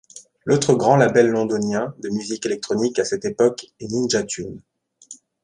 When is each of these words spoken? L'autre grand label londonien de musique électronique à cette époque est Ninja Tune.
L'autre 0.45 0.73
grand 0.73 0.95
label 0.95 1.27
londonien 1.27 1.93
de 1.99 2.09
musique 2.09 2.47
électronique 2.47 2.97
à 2.97 3.05
cette 3.05 3.23
époque 3.23 3.67
est 3.79 3.87
Ninja 3.87 4.23
Tune. 4.23 4.59